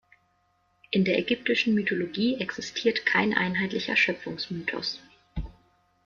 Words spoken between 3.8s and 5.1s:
Schöpfungsmythos.